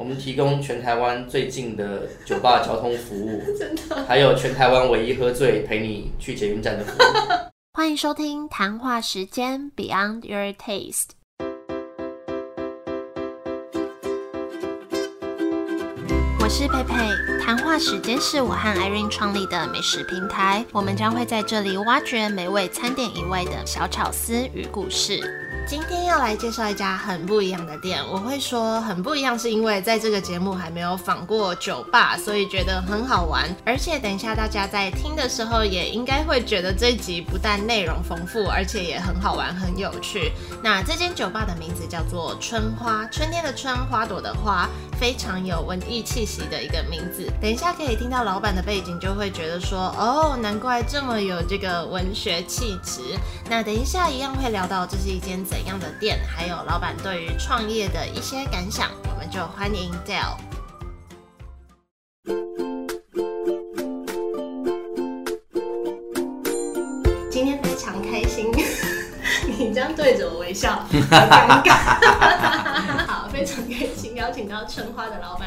[0.00, 4.02] 我们提供全台湾最近的酒吧交通服务， 真的。
[4.08, 7.02] 还有全台湾唯一喝醉陪你去捷运站的服务。
[7.76, 11.10] 欢迎收听谈话时间 Beyond Your Taste。
[16.42, 25.20] 我是佩佩，谈话时间是我和 Irene 创立的美食平台，我们将会在这里挖掘美味餐点以外的小巧思与故事。
[25.70, 33.48] 今天要来介绍一家很不一样的店，我会说很不一样，是因为在这个节目还没有访过酒吧，所以觉得很好玩。
[33.64, 40.32] 而且等一下大家在听的时候，也应该会觉得这集不但内容丰富，而且也很好玩、很有趣。
[40.60, 44.68] 那这间酒吧的名字叫做春花，春天的春，花朵的花，
[44.98, 47.30] 非常有文艺气息的一个名字。
[47.40, 53.02] 等一下可以听到老板的背景，就会觉得说，哦，难怪这么有这个文学气质。
[53.48, 55.59] 那等一下一样会聊到这是一间怎。
[55.60, 60.38] 怎样的店，还有老板对于创业的一些感想，我们就欢迎 Dale。
[67.30, 68.50] 今天非常开心，
[69.58, 71.74] 你这样对着我微笑，好尴尬。
[73.06, 75.39] 好，非常开心邀请到春花的老板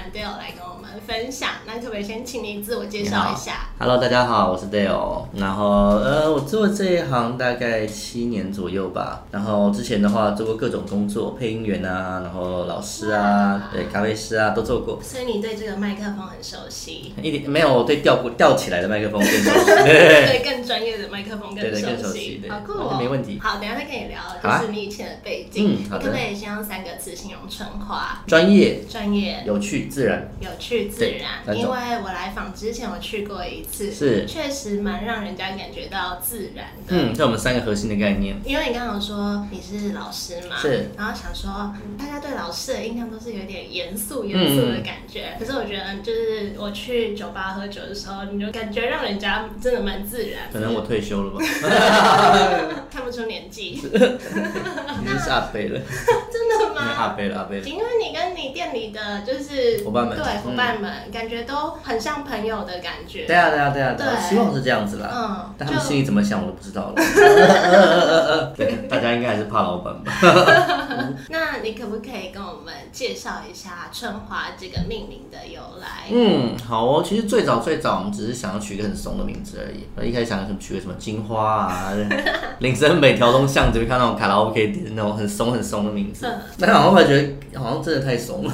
[1.14, 1.50] 分享。
[1.68, 5.26] 那可不可以先请你自我介绍一下？Hello，大家好，我是 Dale。
[5.36, 9.24] 然后呃，我做这一行大概七年左右吧。
[9.30, 15.00] 然后之前的话做过各种工作，配音员啊，然后老师啊，对，咖啡师啊都做过。
[15.04, 17.14] 所以你对这个麦克风很熟悉？
[17.22, 19.66] 一点没有，我对吊吊起来的麦克风更熟悉。
[19.86, 22.42] 对，更专业的麦克风更熟悉。
[22.50, 23.40] 好酷哦，没问题。
[23.40, 25.78] 好，等下再跟你聊，就是你以前的背景。
[25.78, 26.06] 嗯，好的。
[26.06, 28.24] 可不可以先用三个词形容春花？
[28.26, 30.28] 专业、专业、有趣、自然。
[30.40, 33.92] 有趣自然，因为我来访之前我去过一次。
[33.92, 36.90] 是，确实蛮让人家感觉到自然的。
[36.90, 38.36] 嗯，这我们三个核心的概念。
[38.46, 45.36] 因为你刚刚说你是老师嘛，是，然后想说大家对老师的印象都是有点严肃严肃的感觉。
[45.40, 50.44] 可是我觉得，就是我去酒吧喝酒的时候，你就感觉让人家真的蛮自然。
[50.52, 51.40] 可能我退休了吧，
[52.92, 53.82] 看不出年纪。
[53.84, 55.80] 已经是阿飞了。
[56.32, 56.82] 真的吗？
[56.98, 57.68] 阿飞了，阿飞了。
[57.68, 63.26] 因为你跟你店里的就是伙伴们，对伙伴们，感觉都很像朋友的感觉。
[63.26, 65.10] 对啊，对啊，对啊，对，希望是这样子啦。
[65.14, 68.54] 嗯，但他们心里怎么想，我都不知道了。
[68.56, 70.12] 对，大家应该还是怕老板吧。
[71.30, 76.10] 那你可不可以跟我们介绍一下春华这个命名的由来？
[76.12, 77.04] 嗯，好哦。
[77.04, 80.10] 其实最早最早，我们只是想要取一个很怂的名字而已。
[80.10, 81.92] 一开始想取个什么金花啊，
[82.60, 86.28] 林森北条东巷子会看到卡拉 OK 店那种很怂很怂的名字。
[86.60, 88.52] 但是后来觉得好像真的太怂了，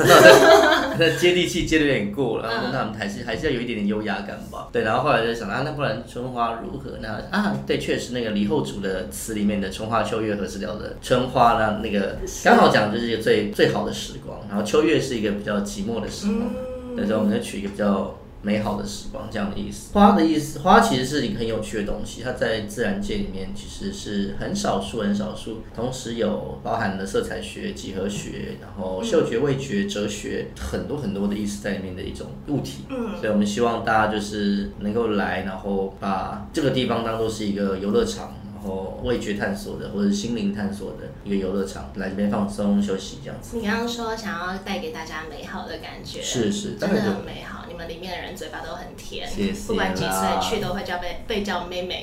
[0.97, 2.50] 那 接地气接的有点过了。
[2.72, 4.69] 那我们还是还是要有一点点优雅感吧。
[4.72, 6.97] 对，然后后来就想啊，那不然春花如何？
[7.00, 18.16] 呢啊，对，确实那个李后主的词里面的“春花秋月何时了”的春花呢，那个刚好讲就是一个最最好的时光，然后秋月是一个比较寂寞的时光，所以我们就取一个比较。
[18.41, 32.85] 美好的时光这样的意思，花的意思，花其实是一个很有趣的东西，它在自然界里面其实是很少数很少数，同时有包含了色彩学、几何学，然后嗅觉、味觉、哲学很多很多的意思在里面的一种物体。
[32.89, 38.33] 嗯，所以我们希望大家就是能够来，然后把这个地方当做是一个游乐场。
[38.61, 43.55] 然后味觉探索的或者心灵探索的一个游乐场，来这边放松休息这样子。
[43.55, 47.65] 你刚刚说想要带给大家美好的感觉，是是，真的很美好。
[47.69, 49.67] 你们里面的人嘴巴都很甜，谢谢。
[49.67, 50.11] 不管几岁
[50.41, 52.01] 去都会叫被被叫妹妹。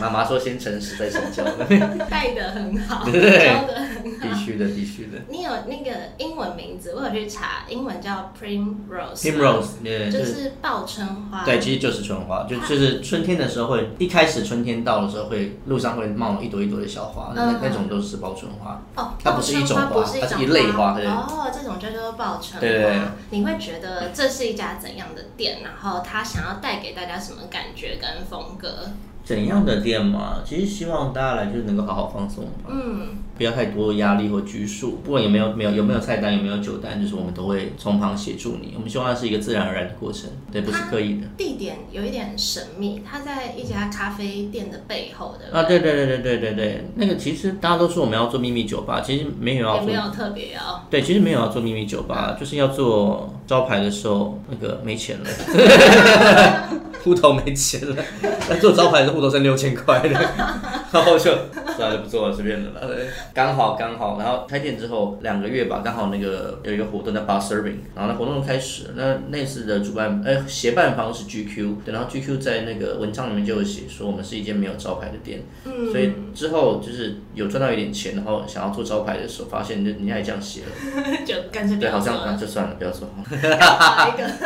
[0.00, 1.42] 妈妈说先诚实再成交，
[2.08, 5.18] 带的很好， 教的很好，必须的必须的。
[5.28, 11.44] 你有那个英文名字，我有去查，英文叫 Primrose，Primrose，就是报春花。
[11.44, 15.00] 对，其实就是春花，就就是春天的时候会，一开始春天到。
[15.00, 18.82] 的时候会路上会冒一朵一朵的小花，那那种都是报春花。
[18.96, 20.92] 哦，它不是一种花，它是一类花。
[20.92, 23.12] 哦，这种叫做报春花。
[23.30, 25.62] 你会觉得这是一家怎样的店？
[25.62, 28.90] 然后它想要带给大家什么感觉跟风格？
[29.24, 30.38] 怎样的店嘛？
[30.44, 32.44] 其实希望大家来就是能够好好放松。
[32.68, 33.08] 嗯。
[33.36, 38.74] 不要太多压力或拘束，不管有没有没有有没有菜单有没有酒单，就是我们都会从旁协助你。
[38.74, 41.26] 我们希望它是一个自然而然的过程，对，不是刻意的。
[41.38, 45.58] 地点有一点神秘，它在一家咖啡店的背后的。
[45.58, 50.86] 啊，对对对对对对对，那个其实大家都说我们要做秘密酒吧，其实没有要做，没有特别要。
[50.90, 56.70] 对，其实没有要做秘密酒吧，就是要做招牌的时候那个没钱了，
[57.02, 57.96] 户头没钱了，
[58.60, 60.20] 做招牌的户头剩六千块了。
[60.92, 61.30] 然后就
[61.76, 62.94] 算了不做了，随便的了啦。
[63.32, 83.08] 刚好刚好，然后开店之后两个月吧，刚好那个有一个活动叫 Bar Serving，然后那活动开始，那那次的主办哎协办方是 GQ，对，然后 GQ 在那个文章里面就有写说我们是一间没有招牌的店，嗯，所以之后就是有赚到一点钱，然后想要做招牌的时候，发现就人家也这样写了， 就干脆对，好像啊就算了，不要做。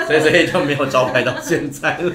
[0.06, 2.12] 所以所以就没有招牌到现在了。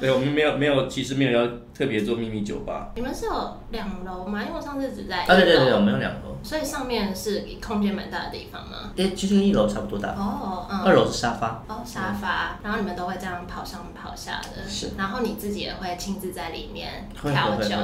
[0.00, 2.92] 对，我们没有没有，其实没有要特别做秘密酒吧。
[2.94, 4.42] 你们是有两楼吗？
[4.42, 6.36] 因为我上次只在啊，对对对，我们有两楼。
[6.42, 8.92] 所以上面是空间蛮大的地方吗？
[8.96, 10.10] 诶，其实跟一楼差不多大。
[10.10, 11.64] 哦，嗯，二楼是沙发。
[11.68, 17.76] 哦沙发，然后你们都会这样跑上跑下的，是然后你自己也会亲自在里面调酒。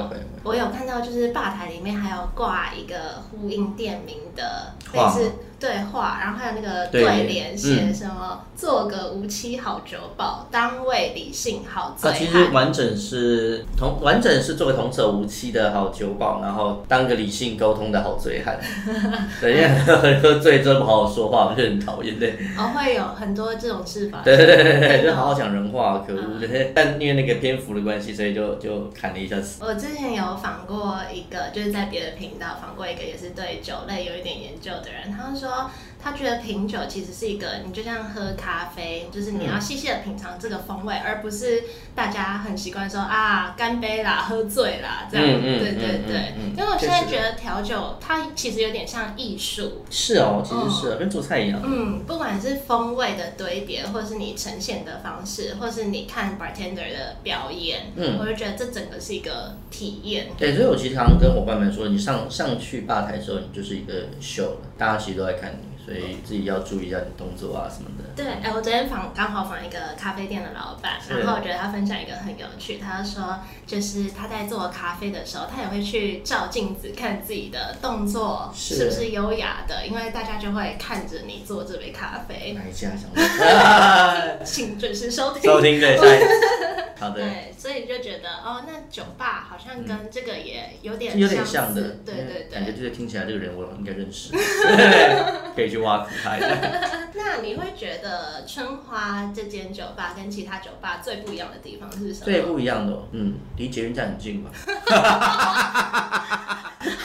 [0.44, 5.32] 我有看到，就是吧台里面还有挂一个呼应店名的类画似
[5.62, 18.58] 对话，然后还有那个对对联，写嗯什么“做个无期好酒保，当位理性好醉啊，其实完整是同完整是做个童叟无欺的好酒保，然后当个理性沟通的好醉汉。
[19.40, 22.18] 对，因为喝醉之后不好好说话，我就很讨厌。
[22.18, 24.20] 对，”，哦，会有很多这种事法。
[24.24, 26.40] 对对对对对，就好好讲人话，可恶。
[26.40, 29.62] 对，但因为那个篇幅的关系，所以就就砍了一下词。
[29.64, 35.12] 我之前有访过一个，就是在别的频道访过一个，也是对酒类有一点研究的人。
[35.16, 35.51] 他说，
[36.02, 41.62] 他觉得品酒其实是一个，你就像喝咖啡，就是你要细细的品尝这个风味，而不是
[41.94, 45.26] 大家很习惯说啊干杯啦、喝醉啦这样。
[45.26, 46.16] 嗯嗯对对嗯对。
[46.16, 49.84] 嗯嗯因为我现在觉得调酒它其实有点像艺术。
[49.90, 51.60] 是哦，其实是、哦、跟做菜一样。
[51.64, 60.26] 嗯，不管是风味的堆叠，或是你呈现的方式，或是你看 bartender 的表演，嗯我就觉得这整个是一个体验。
[60.36, 68.02] 对，所以我其实常常跟伙伴们说，你上上去吧台之后，你就是一个秀了，大家其实都在看你，所以自己要注意一下你动作啊什么的。
[68.16, 82.54] 对，哎、我昨天访刚好访一个咖啡店的老板，然后我觉得他分享一个很有趣，他就说，就是他在做咖啡的时候，他也会去照镜子看自己的动作是是不是优雅的，因为大家就会看着你做这杯咖啡。
[82.54, 83.08] 哪一家想？
[84.44, 85.42] 请准时收听。
[85.42, 86.71] 收听对，下一次。
[87.02, 92.78] 好的，对，所以就觉得哦，那酒吧好像跟这个也有点是有点像的对，对对感觉对。
[92.78, 95.22] 就是听起来这个人我应该认识，对
[95.56, 96.48] 可以去挖苦他一下。
[97.14, 102.24] 那你会觉得春花这间酒吧跟其他酒吧最不一样的地方是什么？
[102.24, 104.50] 最不一样的哦，嗯，离捷运站很近嘛？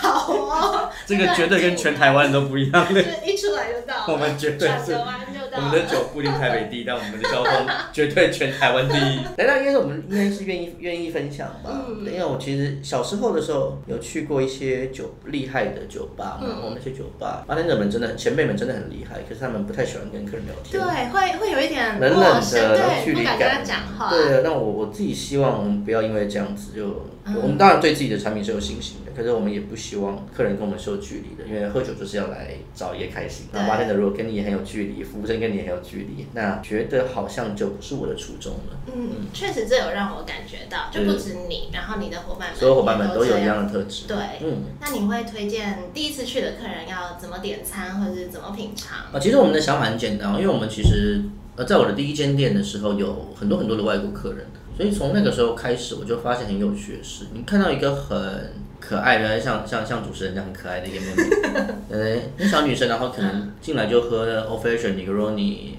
[0.01, 3.01] 好哦，这个绝对跟全台湾都不一样的。
[3.25, 5.26] 一出来就到，我们绝对是转个弯就到了。
[5.57, 7.51] 我们的酒不一定台北第一，但我们的交通
[7.91, 9.19] 绝对全台湾第一。
[9.37, 11.85] 那应该是我们应该是愿意愿意分享吧？
[12.05, 20.79] 因为我其实小时候的时候有去过一些酒厉害的酒吧嘛，嗯然后那些酒吧，八天者们真的前辈们真的很厉害，可是他们不太喜欢跟客人聊天。
[20.79, 23.65] 对，会会有一点冷冷，的，然后对，距离不敢跟他感。
[23.65, 24.09] 讲话。
[24.11, 33.47] 对，那我我自己希望不要因为这样子就，嗯我们当然对自己的产品是有信心的，可是我们也不希望客人跟我们是有距离的，因为喝酒就是要来找一个开心。
[33.51, 38.79] 那对八天的如果跟你也很有距离，服务生跟你也很有距离，那觉得好像就不是我的初衷了。
[38.93, 44.07] 嗯，确实这有让我感觉到，就不止你，然后你的伙伴们，所有伙伴们都有一样的特质。
[44.07, 44.63] 对，嗯。
[44.79, 48.99] 那你会推荐第一次去的客人要怎么点餐，或者是怎么品尝？
[49.11, 51.21] 啊，其实我们的想法很简单哦，因为我们其实
[51.55, 54.45] 呃，在我的第一间店的时候，有很多很多的外国客人，
[54.77, 57.25] 所以从那个时候开始，我就发现很有趣的事。
[57.33, 65.71] 你看到一个很可爱的，像像像主持人这样很可爱的一个妹妹， 呃，那小女生，然后可能进来就喝了 Old Fashion、Negroni、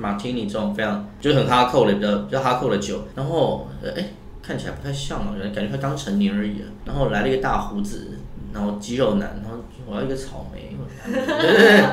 [0.00, 4.10] Martini 这种非常就是很哈扣的比较比较哈扣的酒，然后呃哎、
[4.40, 8.18] 看起来不太像哦，感觉他刚成年而已啊，然后来了一个大胡子，
[8.54, 10.76] 然后肌肉男，然后我要一个草莓，
[11.12, 11.84] 对对对。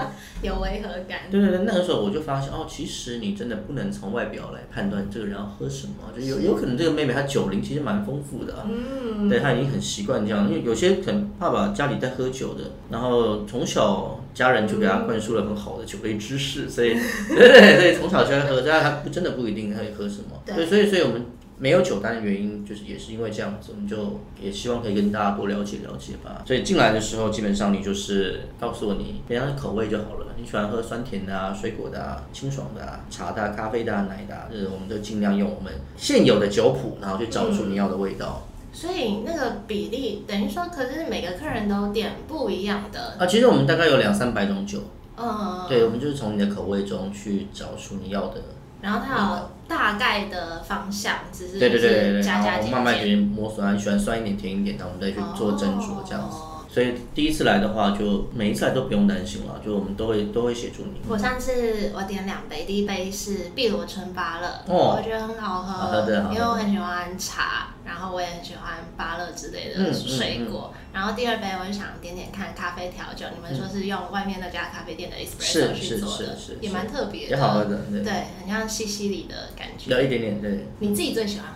[0.67, 1.19] 有违和感。
[1.29, 16.93] 对对对，那个时候我就发现哦，其实你真的不能从外表来判断这个人要喝什么，就有有可能这个妹妹她酒龄其实蛮丰富的、啊，嗯，对她已经很习惯这样，因为有些可能爸爸家里在喝酒的，然后从小家人就给她灌输了很好的酒类知识，所以
[17.29, 20.55] 对对 对，所以从小就在喝，但他不真的不一定会喝什么，对。
[20.55, 21.25] 对，所以所以我们。
[21.63, 26.43] 没有酒单的原因，就是也是因为这样子，我们就也希望可以跟大家多了解了解吧。
[26.45, 30.35] 所以进来的时候，基本上你就是告诉我你平常的口味就好了。
[30.37, 38.45] 你喜欢喝酸甜的啊、水果的啊、清爽的啊、茶的、啊、咖啡的啊、奶的啊，就是我们就尽量用我们现有的酒谱，然后去找出你要的味道。
[38.73, 44.79] 所以那个比例等于说，可是每个客人都点不一样的，啊，其实我们大概有两三百种酒，
[45.15, 48.41] 呃，对，我们就是从你的口味中去找出你要的。
[48.83, 52.67] 然后它有大概的方向，只是对对对对就是对，然后。
[52.69, 56.37] 慢慢给你摸索啊，你喜欢酸一点、甜一点，然后我们再去做斟酌这样子。
[56.73, 61.01] 哦所以第一次来的话，就每一次来都不用担心了，就我们都会都会协助你。
[61.07, 66.01] 我上次我点两杯，第一杯是碧螺春芭乐，我觉得很好喝，
[66.33, 70.73] 因为我很喜欢茶，然后我也很喜欢芭乐之类的水果。
[70.91, 80.65] 然后第二杯我就想点点看咖啡调酒，你们说是用外面那家咖啡店的 espresso 去做的，也蛮特别的，也好喝的，对，很像西西里的感觉，有一点点对。
[80.79, 81.53] 你自己最喜欢？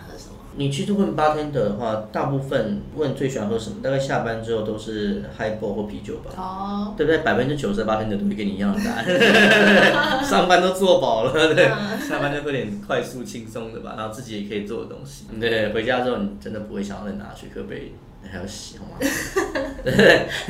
[0.56, 6.32] 你其实问八天的话，大部分问最喜欢喝什么，大概下班之后都是 highball 或啤酒吧。
[6.36, 7.18] 哦，对不对？
[7.18, 9.04] 百分之九十八天的都会跟你一样的答案。
[10.24, 11.66] 上班都做饱了，对，
[12.08, 15.26] 下班就喝点快速轻松的吧，然后自己也可以做的东西。
[15.38, 17.92] 对，回家之后你真的不会想要再拿去喝杯。
[18.30, 18.98] 还要洗好吗？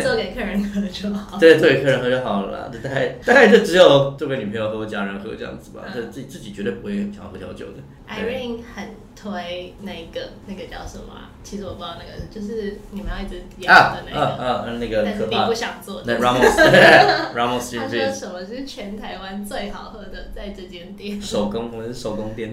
[0.03, 1.39] 做给客人喝就好。
[1.39, 2.71] 对，做给客人喝就好了。
[2.83, 5.85] 大概大概就只有做给女朋友喝、家人喝这样子吧。
[5.95, 7.75] 就自己自己绝对不会想要喝调酒的。
[8.09, 11.29] Irene 很推那个那个叫什么？
[11.45, 14.21] 其实我不知道那个，就是你们要一直演的那个。
[14.21, 14.71] 啊啊啊！
[14.81, 15.05] 那个。
[15.05, 16.03] 但是你不想做。
[16.05, 21.21] 那 Ramos，Ramos 他说什么是全台湾最好喝的，在这间店。
[21.21, 22.53] 手工，我是手工店，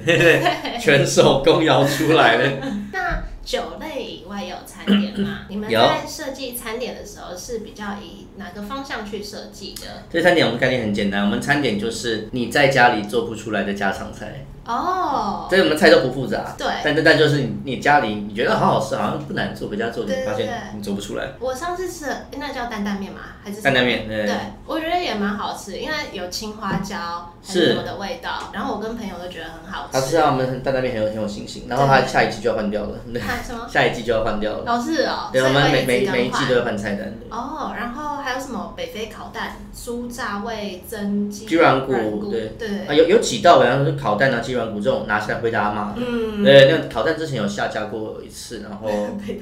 [0.79, 2.51] 全手工摇出来的。
[2.91, 3.23] 那。
[3.45, 5.45] 酒类以外有餐点吗？
[5.47, 10.03] 你们在设计餐点的时候是比较以哪个方向去设计的？
[10.11, 14.45] 这餐点我们概念很简单，我们餐点就是你在家里做不出来的家常菜。
[14.65, 21.33] 哦，所以我们菜都不复杂，对，但但但就是你你家里你觉得好好吃，好像不难做，回家做你发现你做不出来。
[21.39, 22.07] 我上次吃
[22.37, 23.19] 那叫担担面吗？
[23.43, 24.07] 还是担担面？
[24.07, 29.89] 对，我觉得也蛮好吃，因为有青花椒是什么的味道，然后我跟朋友都觉得很好吃。
[29.93, 32.97] 他吃啊，我们担担面很有很有信心，然后他下一季就要换掉了，
[33.45, 33.67] 什么？
[33.69, 34.63] 下一季就要换掉了。
[34.65, 37.13] 老，是哦，对，我们每每每一季都要换菜单。
[37.29, 45.35] 哦，然后还有什么北非烤蛋、酥炸味增鸡软骨，对对啊，有有几道，好像是烤蛋啊、鸡软骨这种拿起来。
[45.45, 48.89] 被大家骂，嗯，对，那个烤蛋之前有下架过一次，然后
[49.27, 49.35] 被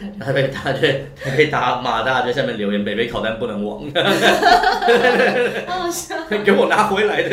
[0.47, 3.83] 大家被被大家骂，大家在下面留言，北北挑战不能亡，
[5.67, 7.29] 好笑，给我拿回来的，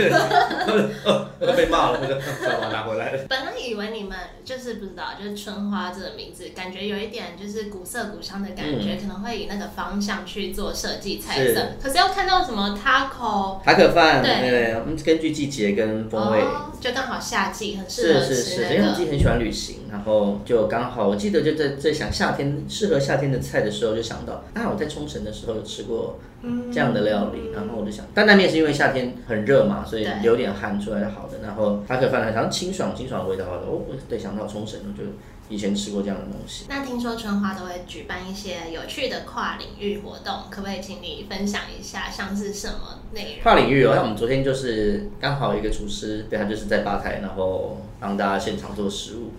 [1.57, 2.15] 被骂了，我就
[2.61, 3.25] 把拿回来了。
[3.29, 11.61] 本来以为你们就是不知道，就是春花这个名字，感觉有一点就是古色古香的感觉，可能会以那个方向去做设计菜色。
[11.83, 14.49] 可是要看到什么 taco 塔可饭，对。
[14.49, 16.41] 对，我们根据季节跟风味，
[16.81, 18.35] 就刚好夏季很适合吃。
[18.35, 26.19] 是，因为我自己很喜欢旅行，然后就刚好，我记得就在在想夏天适合夏天的菜的时候，就想到啊，我在冲绳的时候有吃过
[26.73, 35.09] 这样的料理，然后我就想，担担面是因为夏天很热嘛，所以流点汗出来好的，然后它可以放在，然后清爽清爽的味道，哦，对，想到冲绳，我就
[35.51, 36.65] 以前吃过这样的东西。
[36.69, 43.43] 那听说春花都会举办一些有趣的跨领域活动，可不可以请你分享一下，像是什么内容？
[43.43, 49.33] 跨领域哦，像我们昨天就是刚好一个厨师，对他就是在吧台，然后让大家现场做食物。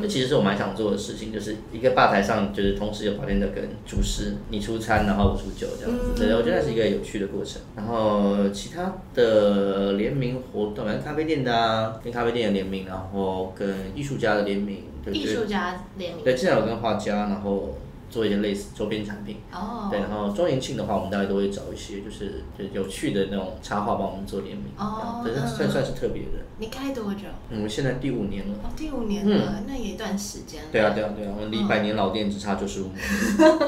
[0.00, 6.14] 那其实是我蛮想做的事情，就是一个吧台上，就是同时有保店的跟厨师，你出餐，然后我出酒这样子。
[6.16, 7.60] 对，我觉得是一个有趣的过程。
[7.76, 14.84] 然后其他的联名活动，像咖啡店的啊，跟咖啡店的联名，然后跟艺术家的联名。
[15.12, 16.24] 艺术家联名。
[16.24, 17.76] 对，之前有跟画家，然后。
[18.10, 26.44] 做一些类似周边产品，哦，对，然后周年庆的话，我们大概都会找一些就是就有趣的那种插画帮我们做联名，哦，对，算算是特别的。
[26.58, 27.22] 你开多久？
[27.50, 28.54] 我们现在第五年了。
[28.62, 30.68] 哦，第五年了，那也一段时间了。
[30.70, 32.98] 对啊，对啊，对啊，我们离百年老店只差九十五年。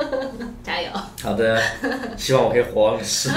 [0.62, 0.90] 加油！
[1.23, 1.61] 好的，
[2.16, 3.35] 希望我可以活是不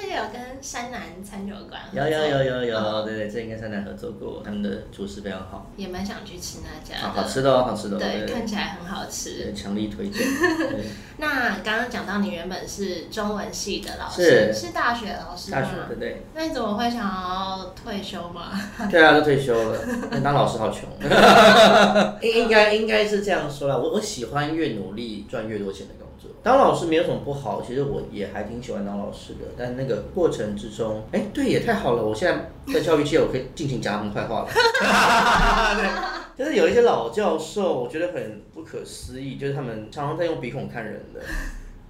[0.00, 1.80] 是有跟山南餐酒馆？
[1.92, 7.08] 有有有有有，对对，这应该山南合作过，他们的厨师非常好，也蛮想去吃那家。
[7.08, 10.26] 好吃的哦，好吃的，对，看起来很好吃，强力推荐。
[11.18, 15.60] 那刚刚讲到你原本是中文系的老师，是大学老师吗？
[15.60, 16.22] 大学对对。
[16.34, 18.50] 那你怎么会想要退休吗？
[18.90, 19.78] 对啊，都退休了，
[20.24, 20.88] 当老师好穷。
[22.20, 26.15] 应应该应该是这样说啦，我我喜欢越努力赚越多钱的工作。
[26.42, 29.40] 当老师没有什么不好，其实我也还挺喜欢当老师的。
[29.56, 32.04] 但那个过程之中，哎，对，也太好了！
[32.04, 34.48] 我现在在教育界，我可以尽情讲他们坏话了。
[36.36, 41.20] 就是有一些老教授，我觉得很不可思议，就是他们常常在用鼻孔看人的。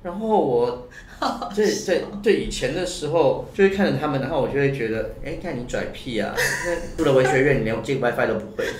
[0.06, 0.88] 然后我
[1.52, 6.32] 对对对，以前的时候就会看着他们，然后我就会觉得，哎，看你拽屁啊！
[6.38, 8.64] 那住了文学院，你连进 WiFi 都不会。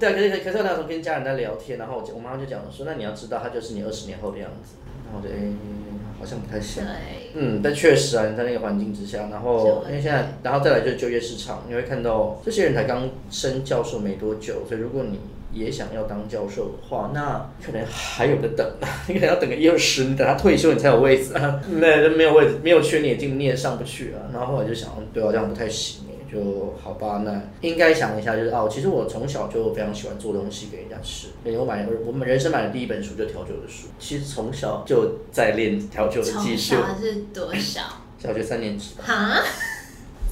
[0.00, 4.74] 对，可是可是我那时候跟家人在聊天，然后我我妈妈就讲说，那你要知道，他就是你二十年后的样子。
[5.06, 5.38] 然后我就哎，
[6.18, 6.84] 好像不太像。
[7.34, 15.20] 嗯，但确实啊，你在那个环境之下，然后因为现在，然后再来就是就业市场，你会看到这些人才刚升教授没多久，所以如果你。
[15.52, 18.66] 也想要当教授的话，那可能还有的等，
[19.08, 24.30] 你 可能要等个一二十，你等他退休你才有位置啊， 那没有位置，没有缺你也进你也上不去啊。
[24.32, 31.28] 然后后来就想，对啊，这样不太行哎，就好吧，那应该想一下，就是哦，其实我从小就非常喜欢做东西给人家吃。
[31.42, 36.76] 对，我买我们人生买的第一本书就调酒的书，其实从小就在练调酒的技术。
[36.76, 37.80] 从小是多少？
[38.18, 38.94] 小学三年级。
[38.98, 39.42] 哈？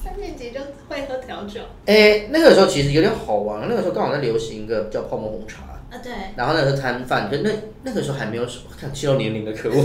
[0.09, 1.61] 三年级就会喝调酒？
[1.85, 5.61] 哎，那个时候其实有点好玩，那个时候刚好在流行一个叫泡沫红茶。
[5.91, 6.11] 啊，对。
[6.35, 7.49] 然后那个是摊贩，就那
[7.83, 9.83] 那个时候还没有手，看七六年龄的可恶，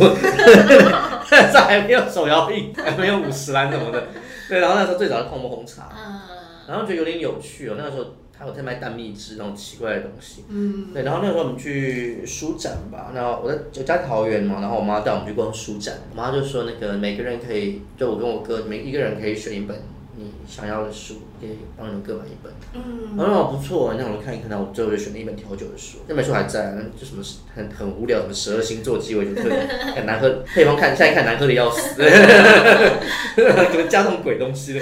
[1.29, 4.03] 这 还没有手摇饮，还没有五十兰什么的。
[4.49, 6.21] 对，然后那时候最早是泡沫红茶，嗯
[6.67, 7.75] 然后觉得有点有趣哦。
[7.77, 11.03] 那个时候他有在卖蛋蜜汁那种奇怪的东西，嗯，对。
[11.03, 19.77] 然后那个时候我们去书展吧，然后我在我家桃园嘛，然后我妈带我们去逛书展，我妈就说那个每个人可以，就我跟我哥每一个人可以选一本。
[20.17, 22.53] 你想要的书，可以帮你们各买一本。
[22.73, 25.99] 嗯，哦，不错，那我们看一看，我最后就选了一本调酒的书。
[26.07, 27.23] 那本书还在，就什么
[27.55, 31.97] 很很无聊，什么十二星座鸡尾酒特点， 很难喝，配方看现在看难喝的要死，
[33.37, 34.81] 怎么加这种鬼东西。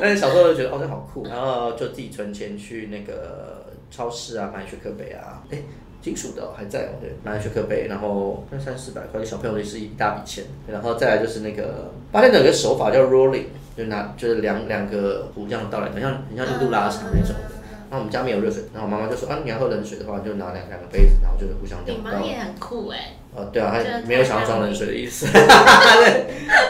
[0.00, 5.58] 但是小时候就觉得哦，这好酷，然后就自己存钱去那个超市啊买雪克杯啊，哎，
[6.04, 10.44] 金属的还在，对，买雪克杯，然后那三四百块，小朋友也是一大笔钱。
[10.70, 13.46] 然后再来就是那个，发现有个手法叫 rolling。
[13.76, 17.50] 就拿就是两两个壶这样倒来，很像很像印度拉茶那种的。
[17.90, 22.10] 然后我们家没有热水，然后我妈妈就说啊，你要喝冷水的话，就拿两两个杯子，然后就是互相这样倒。
[22.10, 23.16] 你妈也很酷哎。
[23.34, 25.26] 哦，对啊，他没有想要装冷水的意思。
[25.34, 26.26] 对，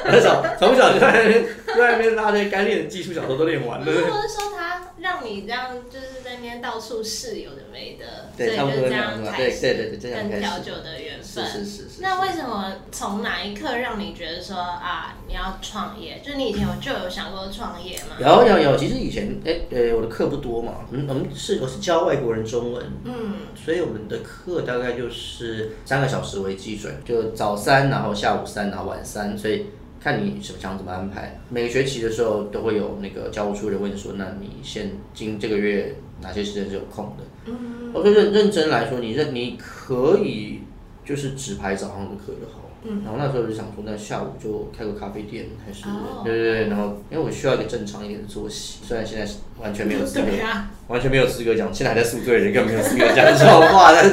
[0.09, 1.45] 从小从小就在那边
[1.77, 3.85] 在那边拉那些该练的技术，小时候都练完了。
[3.85, 4.09] 不是说
[4.57, 4.64] 他
[5.05, 11.45] 让你这样，就是在那边到处试有的没的，所以就这样开始跟调酒的缘分。
[11.45, 12.01] 是是是是。
[12.01, 16.23] 那为什么从哪一刻让你觉得说啊，你要创业？
[16.25, 18.17] 就是你以前有就有想过创业吗？
[18.19, 29.67] 有有有，其实以前哎呃，我的课不多嘛，我们我们是我是教外国人中文，嗯，所以我们的课大概就是三个小时为基准，就早三，然后下午三，然后晚三，所以。
[30.05, 37.25] 看你什么想怎么安排，每个学期的时候都会有那个教务处人问说，那你现今这个月哪些时间是有空的？
[37.47, 40.61] 嗯，我说认认真来说，你认你可以
[41.07, 42.61] 就是只排早上的课就好。
[42.83, 45.85] 嗯，然后那时候就想说，那下午就开个咖啡店，还是
[46.23, 50.27] 对对对，然后因为我需要一个正常一点的作息，虽然现在是完全没有资格，
[50.89, 54.11] 完全没有资格讲，现在还在宿醉人更没有资格讲这种话，但是，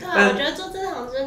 [0.00, 0.63] 对，我觉得做。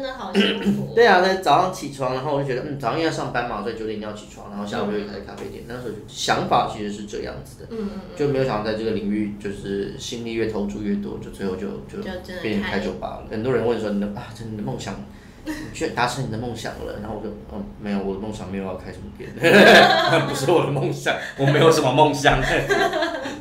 [0.00, 0.92] 真的好辛苦。
[0.94, 5.64] 对啊，那早上起床，然后我就觉得，嗯，早上要上班嘛，所以九点要起床，然后下午就开咖啡店。
[5.66, 11.98] 那时候想法其实是这样子的，嗯嗯就没有想到在这个领域，就是心力越投注越多，就最后就就
[12.40, 13.26] 变成开酒吧了。
[13.30, 14.94] 很多人问说，你的啊，这你的梦想，
[15.44, 17.00] 你却达成你的梦想了。
[17.00, 19.30] 然后我就，嗯，没有，我的梦想没有要开什么店，
[20.28, 22.40] 不是我的梦想，我没有什么梦想。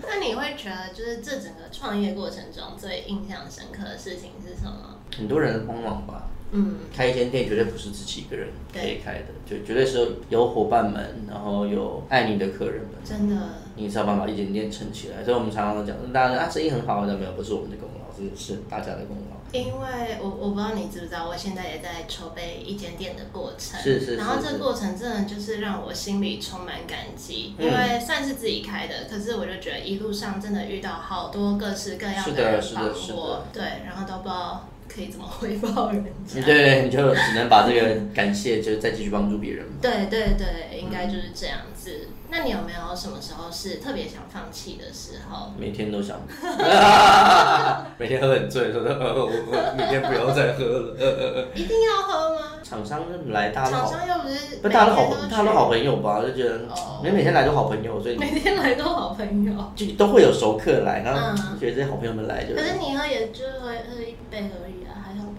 [0.09, 4.95] 那你会觉得，就是这整个创业过程中最印象深刻的事情是什么？
[5.17, 6.27] 很多人的帮忙吧。
[6.51, 13.35] 嗯，开一间店绝对不是自己一个人可以开的，就绝对是有伙伴们，然后有爱你的客人们，真的，
[13.75, 15.23] 你才有办法一间店撑起来。
[15.23, 19.37] 所以我们常常都讲，大家啊生意很好，但没有不是我们的功劳，是是大家的功劳。
[19.53, 34.67] 因为我我不知道你知不知道，我现在也在筹备一间店的过程，是是，然后这个过程真的就是让我心里充满感激，因为算是自己开的，可是我就觉得一路上真的遇到好多各式各样的人帮我，对，然后都不知道。
[34.97, 36.41] 可以怎么回报人家？
[36.41, 39.63] 对，你就只能把这个感谢，就是再继续帮助别人。
[39.79, 42.07] 对对对，应该就是这样子。
[42.29, 45.53] 那你有没有什么时候是特别想放弃的时候？
[45.55, 46.19] 每天都想，
[47.99, 51.47] 每天喝很醉，说呃我我明天不要再喝了。
[51.53, 52.41] 一定要喝吗？
[52.63, 56.21] 厂商来大厂商又不是不大家都好，大家都好朋友吧？
[56.21, 56.61] 就觉得
[57.01, 62.55] 每每天来都好朋友，所以每天来都好朋友，就都会有熟客来，然后觉得这些好朋友们来就。
[62.55, 64.76] 可是你喝也就会喝一杯而已？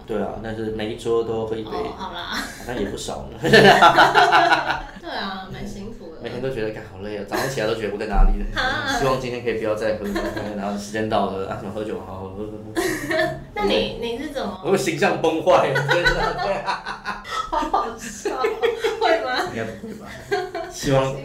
[0.08, 3.38] 对啊，但是每一桌都喝一杯，好啦，好像也不少呢。
[3.42, 3.50] 对
[5.10, 6.22] 啊，蛮辛苦的。
[6.22, 7.24] 每天都觉得，干好累啊！
[7.28, 8.42] 早上起来都觉得我在哪里？
[8.98, 10.06] 希望今天可以不要再喝，
[10.56, 12.52] 然后时间到了，啊，什么喝酒，好好喝喝。
[13.54, 14.60] 那你你是怎么？
[14.64, 16.62] 我形象崩坏，真的，
[17.50, 18.30] 好好笑，
[19.00, 19.42] 会吗？
[19.52, 20.06] 应该不会吧？
[20.78, 21.16] 希望，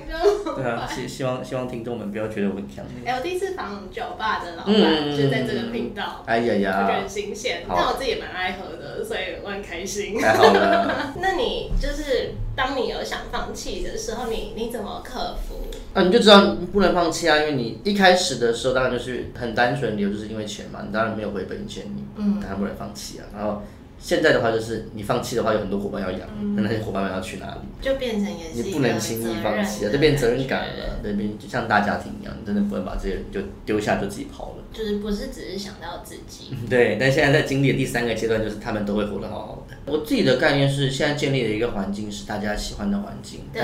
[0.56, 2.84] 对啊，希希望希望听众们不要觉得我很强。
[3.06, 10.20] 哎，我第一次访酒吧的老板，就在这个频道，哎呀呀，我觉得很新鲜，但我自己也蛮爱喝的，所以我很开心。
[10.20, 11.14] 太好了。
[11.22, 15.60] 那你就是当你有想放弃的时候，你你怎么克服？
[15.94, 23.26] 啊，你就知道不能放弃啊，因为你一开始的时候当然就是很单纯，理由就是因为钱嘛，你当然没有回本钱，你当然不能放弃啊。
[23.36, 23.62] 然后
[24.04, 27.62] 现在的话就是你放弃的话，有很多伙伴要养，那那些伙伴们要去哪里？
[27.80, 34.64] 就变成也是你不能轻易放弃啊，这变责任感了，对，变就像大家庭一样，你真的不能把这些人就丢下就自己跑了。
[34.74, 36.54] 就是不是只是想到自己？
[36.70, 39.78] 对，但现在在经历的第三个阶段，就是他们都会活得好好的。
[39.86, 43.64] 我自己的概念是，现在建立的一个环境是大家喜欢的环境，对。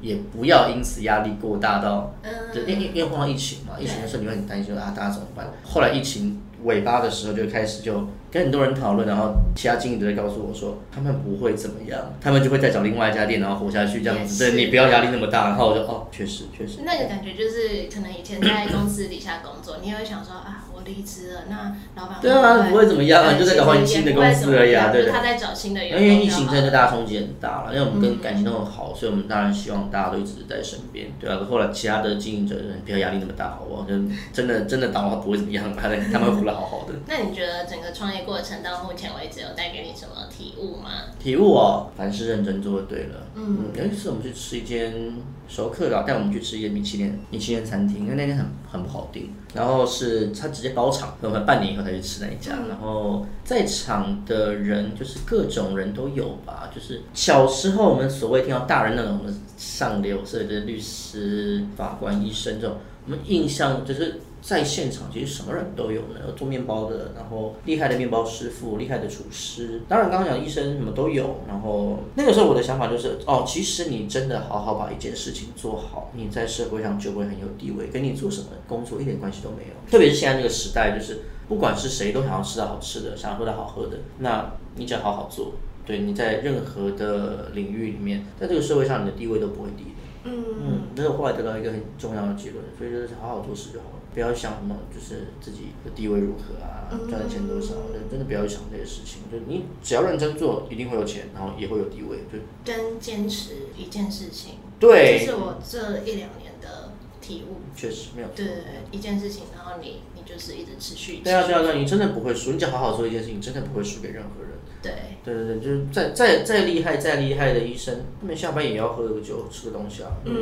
[0.00, 2.14] 也不要因此压力过大到，
[2.54, 5.50] 就因为因为碰到疫情嘛，疫情的时候你会很担心啊，大家怎么办？
[5.64, 8.06] 后来疫情尾巴的时候就开始就。
[8.30, 14.38] 跟很多人讨论，然后其他经营者在告诉我说，他们不会怎么样，他们就会再找另外一家店，然后活下去这样子。
[14.44, 15.48] 对你不要压力那么大。
[15.48, 16.80] 然后我就哦，确实确实。
[16.84, 26.02] 那个感觉就是可能以前在公司底下工作，你也会想说啊，我离职了，那老板对啊，不会怎么样啊，就在找换新的公司而已啊，对他在找新的员工。
[26.02, 31.38] 因为疫情真的大家冲击很大了，因为我们跟感情都很好，所以我们当然希望大家都一直在身边，对啊。
[31.48, 33.82] 后来其他的经营者不要压力那么大，好不好？
[33.84, 33.94] 就
[34.32, 36.94] 真的真的倒了不会怎么样，他他们会活得好好的。
[37.08, 40.90] 那你觉得整个创业过程到目前为止有带给你什么体悟吗？
[41.18, 43.26] 体悟哦，凡事认真做就对了。
[43.34, 45.14] 嗯，有一次我们去吃一间
[45.48, 52.54] 熟客佬带我们去吃一间米其林米其林餐厅，因为那天很很不好订，然后是他直接包场，我们半年以后才去吃那一家。
[52.68, 59.20] 然后在场的人就是各种人都有吧，就是小时候我们所谓听到大人那种
[59.56, 62.76] 上流社的律师、法官、医生这种，
[63.08, 64.20] 我们印象就是。
[64.40, 71.40] 在现场其实什么人都有呢，做面包的，然后厉害的面包师傅，厉害的厨师，当然刚刚讲医生什么都有。
[71.48, 79.90] 然后那个时候我的想法就是，哦，其实你真的好好把一件事情做好，你在社会上就会很有地位，跟你做什么工作一点关系都没有。
[79.90, 89.84] 特别是现在这个时代，就是不管是谁都想要吃到好吃的，想要喝到好喝的，那你只要好好做，对你在任何的领域里面，在这个社会上你的地位都不会低。
[90.28, 93.94] 嗯嗯，那是后来得到一个很重要的结论，所以就是好好做事就好了。
[94.14, 97.74] 不要想什么，就是自己的地位如何啊，赚的钱多少，
[98.10, 99.22] 真的不要去想这些事情。
[99.30, 102.18] 就你只要认真做，一定会有钱，然后也会有地位。
[102.32, 107.60] 就跟坚持一件事情，对，这是我这一两年的体悟。
[107.76, 108.28] 确实没有。
[108.34, 111.18] 对对对，一件事情，然后你你就是一直持续。
[111.22, 114.52] 对啊对啊对，你真的不会输，你只要好好做一件事情，真的不会输给任何人。
[114.80, 114.92] 对
[115.24, 120.10] 对对对，就是再再再厉害再厉害的医生，他们下班也要喝个酒吃个东西啊。
[120.24, 120.34] 嗯，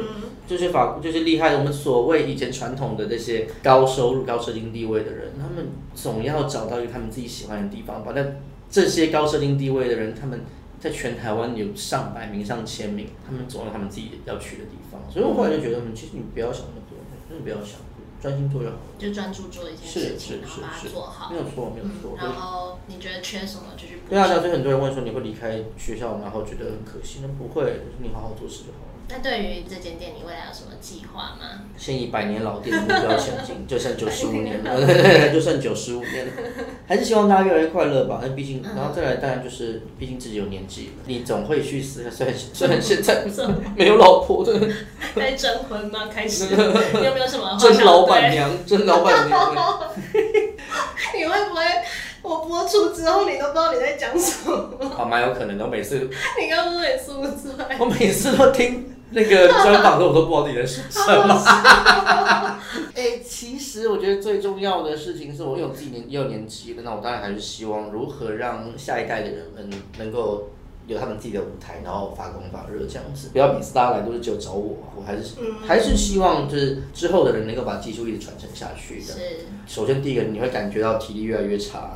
[0.47, 8.13] 这些法这些厉害的，我们所谓以前传统的那些高收入高社经地位的人，他们总要找到一个他们自己喜欢的地方吧。
[8.15, 8.37] 但
[8.71, 10.41] 这些高社经地位的人，他们
[10.79, 15.01] 在全台湾有上百名上千名，他们总有他们自己要去的地方。
[15.11, 17.81] 所以我后来就觉得，其实你不要想那么多，真的不要想。
[18.27, 21.31] 专心做就好了，就专注做一件事情，然后把它做好。
[21.31, 22.17] 没有错，没有错。
[22.19, 24.11] 然后你觉得缺什么就去补。
[24.11, 27.21] 对啊，所以很多人问说你会离开学校，然后觉得很可惜。
[27.23, 28.96] 那不会，就是你好好做事就好了。
[29.09, 31.63] 那对于这间店，你未来有什么计划吗？
[31.79, 34.75] 先以百年老店的目标前进，就剩九十五年了，
[35.33, 36.33] 就剩九十五年了，
[36.89, 38.19] 还是希望大家越来越快乐吧。
[38.21, 42.11] 那毕竟，然后再来，当然就是，毕竟自己有年纪了，你总会去思考。
[42.11, 43.25] 虽然 虽然现在
[43.77, 44.59] 没有老婆的，
[45.15, 46.09] 在征婚吗？
[46.13, 47.57] 开始，你有没有什么？
[47.61, 49.41] 真老板娘，真老板娘。
[51.17, 51.63] 你会不会
[52.23, 54.91] 我播出之后，你都不知道你在讲什么？
[54.97, 55.65] 好，蛮有可能的。
[55.65, 58.96] 我每次，你刚刚说你说不出来，我每次都听。
[59.17, 61.35] 那个专访的我都不知道自己在说什么。
[62.95, 70.51] 哎，其实我觉得最重要的事情是我有自己年也有年纪了，那我当然还是希望如何让下一代的人们能够
[70.87, 73.31] 有他们自己的舞台，然后发光发热这样子。
[73.33, 75.35] 不要每次大家来都是只有找我，我还是
[75.67, 79.15] 还是希望就是之后的人能够把技术一直传承下去的。
[79.15, 79.21] 是。
[79.67, 81.91] 首先第一个你会感觉到体力越来越差。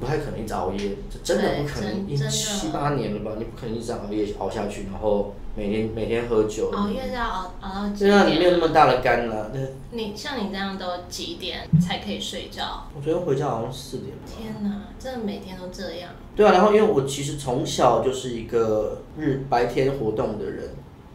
[0.00, 3.32] 不太可能一直熬夜，这真的不可能，一七八年了吧？
[3.38, 6.70] 你不可能一直熬夜熬下去，然后每天每天喝酒。
[6.72, 8.10] 熬夜是要熬熬到几点？
[8.10, 9.52] 对啊，你没有那么大的肝了。
[9.92, 12.88] 你像你这样都几点才可以睡觉？
[12.96, 14.10] 我昨天回家好像四点。
[14.26, 16.10] 天哪，真的每天都这样？
[16.34, 20.70] 对啊，然后因为我其实从小就是一个日白天活动的人，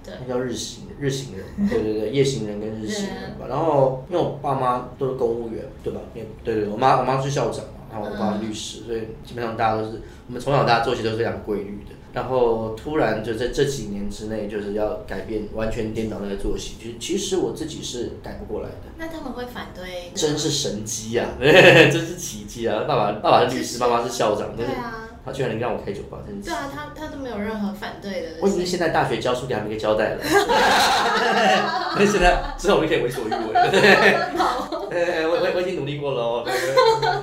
[0.06, 3.46] 那叫日行日行人， 对对对，夜行人跟日行人吧。
[3.50, 6.00] 然后因为我爸妈都是公务员，对吧？
[6.14, 7.66] 对对对，我妈我妈是校长。
[7.66, 11.96] 然后我爸律师，所以基本上大家都是我们从小大家作息都是非常规律的。
[12.12, 18.76] 然后突然就在这几年之内，就是要改变，完全颠倒那个作息，其实其实我自己是改不过来的。
[18.98, 20.12] 那他们会反对？
[20.16, 21.28] 真是神机啊！
[21.40, 22.86] 真是奇迹啊！
[22.88, 25.06] 爸爸爸爸是律师，妈妈是校长，对啊。
[25.24, 26.50] 他居然能让我开酒吧，真是。
[26.50, 28.28] 对啊，他他都没有任何反对的。
[28.42, 30.22] 我已经现在大学教书给他们一个交代了。
[31.96, 33.38] 那现在之后我们可以为所欲为。
[34.36, 34.66] 好。
[34.92, 36.44] 我我我已经努力过了哦，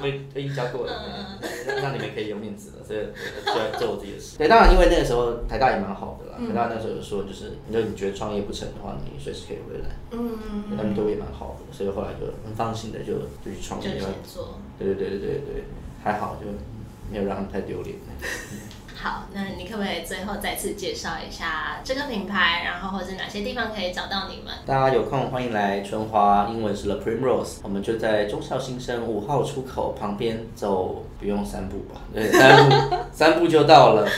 [0.07, 1.39] 已经教过了，
[1.83, 3.01] 让你们可以有面子了，所以
[3.45, 4.39] 就做我自己的事。
[4.39, 9.89] 对，当然因为那个时候台大也蛮好的啦，台大那时候有说就是，如果你觉得创业不成的话，你随时可以回来。
[10.13, 10.77] 嗯嗯嗯。
[10.77, 13.15] 他们对我也蛮好的，所以后来就很放心的就
[13.45, 14.09] 就去创业了。
[14.79, 15.65] 对对对对对对，
[16.03, 16.47] 还好就。
[17.09, 17.95] 没有让他们太丢脸。
[18.99, 24.55] 好，那你可不可以最后再次介绍一下这个品牌，然后或者哪些地方可以找到你们？
[24.65, 32.01] 大家有空欢迎来春华，英文是 The Primrose，我们就在中校新生五号出口旁边，走不用三步吧？
[32.15, 34.09] 对，三步 三步就到了。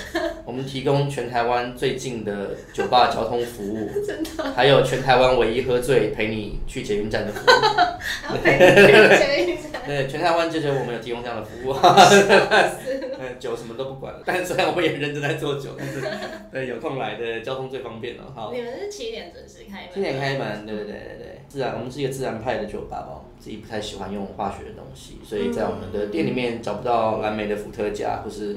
[0.48, 7.50] 我们提供全台湾最近的酒吧交通服务， 真的，还有全台湾唯一喝醉陪你去捷运站的服务。
[9.86, 11.74] 对，全台湾就只有我们有提供这样的服务。
[13.38, 16.00] 酒什么都不管了，但虽然我也认真在做酒，但是
[16.50, 18.24] 对有空来的交通最方便了。
[18.34, 19.88] 好，你们是七点准时开门？
[19.92, 21.40] 七点开门，对对对对对。
[21.46, 28.56] 自然，我们是一个自然派的酒吧嘛，自己不太喜欢用化学的东西，所以在我们的店里面找不到蓝莓的伏特加，或是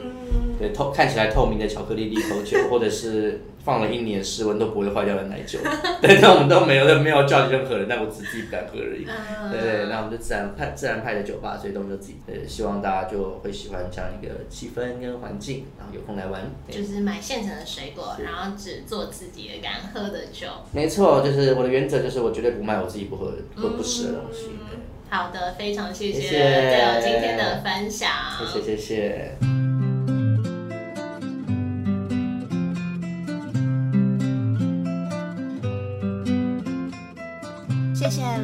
[0.57, 3.41] 对透看起来透明的巧克力利口酒，或者是。
[3.63, 5.59] 放了一年室温都不会坏掉的奶酒，
[6.01, 9.05] 对，那我们都没有，没有叫任何人，但我只自己不敢喝而已。
[9.51, 12.17] 对对，那我们就自然派自然派的酒吧，所以都就自己。
[12.25, 16.41] 对，希望大家就会喜欢这样一个气氛跟环境，然后有空来玩。
[16.69, 20.47] 就是买现成的水果，然后只做自己的敢喝的酒。
[20.71, 24.49] 没错，就是我的原则就是我绝对不卖我自己不喝、不不吃的东西。
[25.09, 28.09] 好的，非常谢谢对我今天的分享。
[28.39, 29.60] 谢谢谢谢。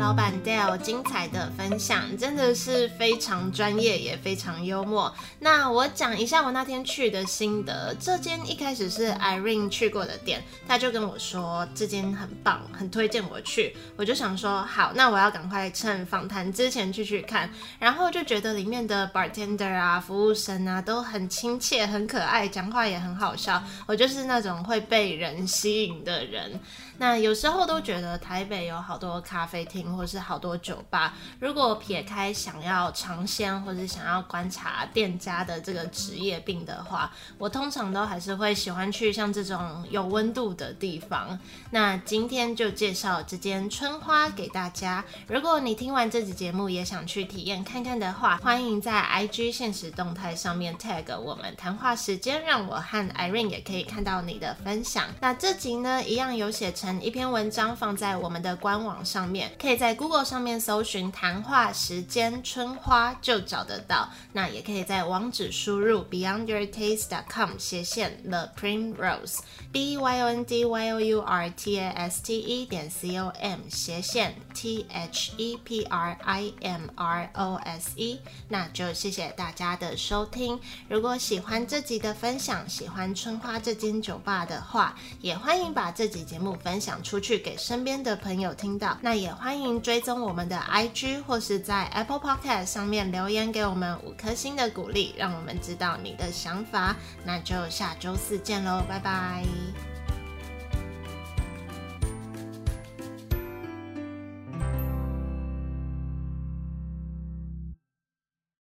[0.08, 5.14] 老板 Dale 精彩的分享，真的是非常专业也非常幽默。
[5.40, 7.94] 那我讲一下我那天去的心得。
[8.00, 13.76] 这间一开始是 Irene 去过的店，他就跟我说这间很棒，很推荐我去。
[13.98, 17.52] 我就想说好，那我要赶快趁访谈之前去去看。
[17.78, 23.62] 然后就觉得里面的 bartender 啊、服务生啊都很亲切、很可爱，讲话也很好笑。
[23.86, 26.58] 我就是那种会被人吸引的人。
[27.00, 41.38] 那有时候都觉得台北有好多咖啡厅或是好多酒吧，如果撇开想要尝鲜或者想要观察店家的这个职业病的话，我通常都还是会喜欢去像这种有温度的地方。
[41.70, 45.06] 那今天就介绍这间春花给大家。
[45.28, 55.06] 如果你听完这集节目也想去体验看看的话，欢迎在 IG 现实动态上面 tag 我们谈话时间，让我和 Irene 也可以看到你的分享。
[55.22, 56.87] 那这集呢，一样有写成。
[57.02, 64.10] 一篇文章放在我们的官网上面，可以在 Google 上面搜寻“谈话时间春花”就找得到。
[64.34, 69.40] 那也可以在网址输入 beyondyourtaste.com 斜线 the primrose
[69.72, 72.90] b y o n d y o u r t a s t e 点
[72.90, 78.20] c o m 斜线 t h e p r i m r o s e。
[78.48, 80.58] 那就谢谢大家的收听。
[80.88, 86.78] 如果喜欢这集的分享，喜欢春花这间酒吧的话，也欢迎把这集节目分。
[86.88, 96.96] 享出去给身边的朋友听到，那也欢迎追踪我们的 IG 或是在 Apple Podcast 上面留言给我们五颗星的鼓励，让我们知道你的想法。
[97.26, 99.87] 那就下周四见喽，拜拜。